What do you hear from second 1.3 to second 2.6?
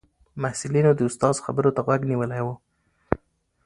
خبرو ته غوږ نیولی و.